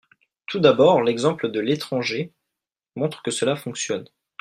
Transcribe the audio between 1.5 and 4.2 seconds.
de l’étranger montre que cela fonctionne.